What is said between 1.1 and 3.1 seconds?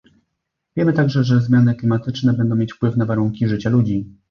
że zmiany klimatyczne będą mieć wpływ na